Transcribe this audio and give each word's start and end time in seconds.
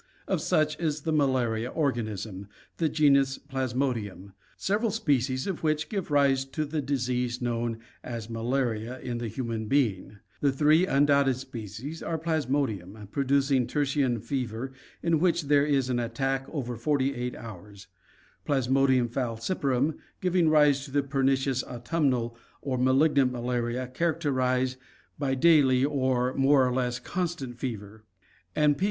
Of 0.27 0.41
such 0.41 0.79
is 0.79 1.01
the 1.01 1.11
malaria 1.11 1.69
organism, 1.69 2.47
the 2.77 2.89
genus 2.89 3.37
Plasmodium, 3.37 4.33
several 4.57 4.89
species 4.89 5.45
of 5.45 5.61
which 5.61 5.89
give 5.89 6.09
rise 6.09 6.43
to 6.43 6.65
the 6.65 6.81
disease 6.81 7.39
known 7.39 7.77
as 8.03 8.27
malaria 8.27 8.97
in 9.01 9.19
the 9.19 9.27
human 9.27 9.67
being. 9.67 10.17
The 10.39 10.51
three 10.51 10.87
undoubted 10.87 11.35
species 11.35 12.01
are 12.01 12.17
Plasmodium 12.17 12.93
vivaXj 12.93 13.11
producing 13.11 13.67
tertian 13.67 14.19
fever 14.23 14.73
in 15.03 15.19
which 15.19 15.43
there 15.43 15.67
is 15.67 15.87
an 15.87 15.99
attack 15.99 16.47
every 16.51 16.79
forty 16.79 17.13
eight 17.13 17.35
hours; 17.35 17.85
Plasmodium 18.47 19.07
falciparum, 19.07 19.99
giving 20.19 20.49
rise 20.49 20.83
to 20.85 20.89
the 20.89 21.03
perni 21.03 21.37
cious 21.37 21.63
autumnal 21.65 22.35
or 22.63 22.79
malignant 22.79 23.31
malaria 23.31 23.85
characterized 23.85 24.77
by 25.19 25.35
daily 25.35 25.85
or 25.85 26.33
more 26.33 26.67
or 26.67 26.73
less 26.73 26.97
constant 26.97 27.59
fever; 27.59 28.03
and 28.55 28.79
P. 28.79 28.79